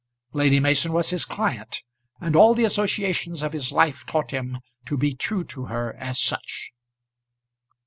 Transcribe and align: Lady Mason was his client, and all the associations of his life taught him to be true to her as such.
Lady 0.33 0.59
Mason 0.59 0.93
was 0.93 1.11
his 1.11 1.25
client, 1.25 1.83
and 2.19 2.35
all 2.35 2.55
the 2.55 2.63
associations 2.63 3.43
of 3.43 3.53
his 3.53 3.71
life 3.71 4.03
taught 4.07 4.31
him 4.31 4.57
to 4.83 4.97
be 4.97 5.13
true 5.13 5.43
to 5.43 5.65
her 5.65 5.93
as 5.97 6.19
such. 6.19 6.71